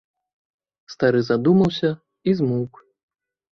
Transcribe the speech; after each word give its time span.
Стары 0.93 1.21
задумаўся 1.29 1.89
і 2.27 2.37
змоўк. 2.43 2.73